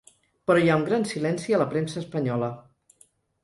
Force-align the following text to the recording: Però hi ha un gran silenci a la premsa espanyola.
Però 0.49 0.63
hi 0.63 0.71
ha 0.71 0.77
un 0.79 0.85
gran 0.87 1.05
silenci 1.11 1.57
a 1.57 1.61
la 1.65 1.69
premsa 1.77 2.03
espanyola. 2.05 2.53